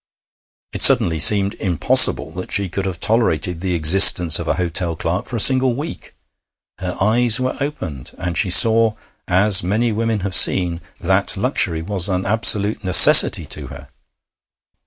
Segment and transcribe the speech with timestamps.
[0.73, 5.27] It suddenly seemed impossible that she could have tolerated the existence of a hotel clerk
[5.27, 6.15] for a single week.
[6.79, 8.95] Her eyes were opened, and she saw,
[9.27, 13.89] as many women have seen, that luxury was an absolute necessity to her.